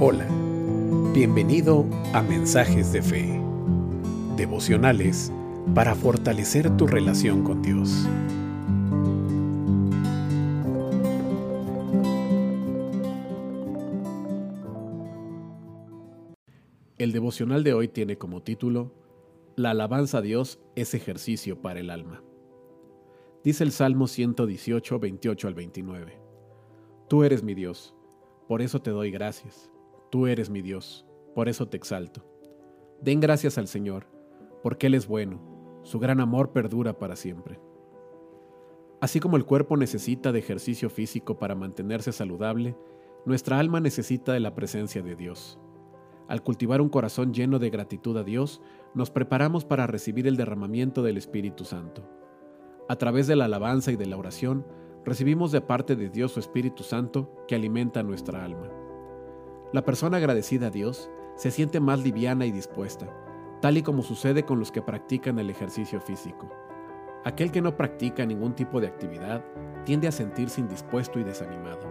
[0.00, 0.28] Hola,
[1.12, 3.42] bienvenido a Mensajes de Fe,
[4.36, 5.32] devocionales
[5.74, 8.06] para fortalecer tu relación con Dios.
[16.96, 18.92] El devocional de hoy tiene como título
[19.56, 22.22] La alabanza a Dios es ejercicio para el alma.
[23.48, 26.20] Dice el Salmo 118, 28 al 29.
[27.08, 27.94] Tú eres mi Dios,
[28.46, 29.70] por eso te doy gracias
[30.10, 32.26] Tú eres mi Dios, por eso te exalto.
[33.00, 34.04] Den gracias al Señor,
[34.62, 37.58] porque Él es bueno, su gran amor perdura para siempre.
[39.00, 42.76] Así como el cuerpo necesita de ejercicio físico para mantenerse saludable,
[43.24, 45.58] nuestra alma necesita de la presencia de Dios.
[46.28, 48.60] Al cultivar un corazón lleno de gratitud a Dios,
[48.94, 52.17] nos preparamos para recibir el derramamiento del Espíritu Santo.
[52.88, 54.64] A través de la alabanza y de la oración,
[55.04, 58.70] recibimos de parte de Dios su Espíritu Santo que alimenta nuestra alma.
[59.74, 63.06] La persona agradecida a Dios se siente más liviana y dispuesta,
[63.60, 66.48] tal y como sucede con los que practican el ejercicio físico.
[67.26, 69.44] Aquel que no practica ningún tipo de actividad
[69.84, 71.86] tiende a sentirse indispuesto y desanimado.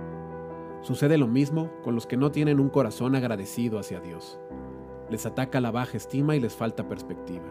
[0.82, 4.40] Sucede lo mismo con los que no tienen un corazón agradecido hacia Dios.
[5.12, 7.46] Les ataca la baja estima y les falta perspectiva.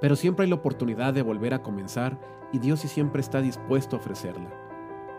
[0.00, 2.18] Pero siempre hay la oportunidad de volver a comenzar
[2.52, 4.50] y Dios siempre está dispuesto a ofrecerla.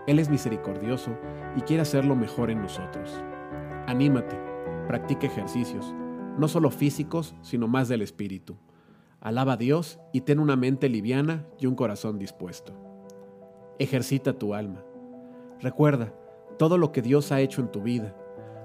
[0.08, 1.12] Él es misericordioso
[1.56, 3.24] y quiere hacerlo mejor en nosotros.
[3.88, 4.38] Anímate,
[4.88, 5.94] practica ejercicios,
[6.38, 8.58] no solo físicos, sino más del espíritu.
[9.20, 12.74] Alaba a Dios y ten una mente liviana y un corazón dispuesto.
[13.78, 14.84] Ejercita tu alma.
[15.60, 16.14] Recuerda
[16.58, 18.16] todo lo que Dios ha hecho en tu vida.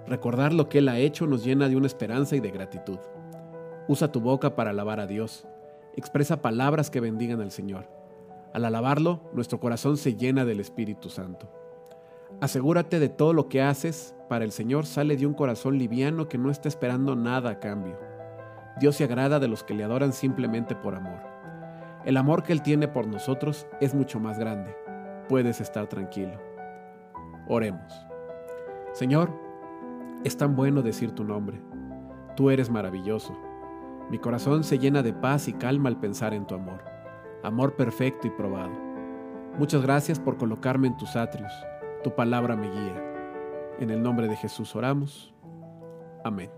[0.06, 2.98] Recordar lo que Él ha hecho nos llena de una esperanza y de gratitud.
[3.88, 5.46] Usa tu boca para alabar a Dios.
[5.96, 7.88] Expresa palabras que bendigan al Señor.
[8.52, 11.50] Al alabarlo, nuestro corazón se llena del Espíritu Santo.
[12.40, 16.36] Asegúrate de todo lo que haces para el Señor sale de un corazón liviano que
[16.36, 17.98] no está esperando nada a cambio.
[18.78, 21.20] Dios se agrada de los que le adoran simplemente por amor.
[22.04, 24.76] El amor que Él tiene por nosotros es mucho más grande.
[25.28, 26.38] Puedes estar tranquilo.
[27.48, 27.92] Oremos.
[28.92, 29.30] Señor,
[30.24, 31.60] es tan bueno decir tu nombre.
[32.36, 33.34] Tú eres maravilloso.
[34.10, 36.84] Mi corazón se llena de paz y calma al pensar en tu amor.
[37.42, 38.72] Amor perfecto y probado.
[39.58, 41.52] Muchas gracias por colocarme en tus atrios
[42.06, 43.02] tu palabra me guía.
[43.80, 45.34] En el nombre de Jesús oramos.
[46.22, 46.55] Amén.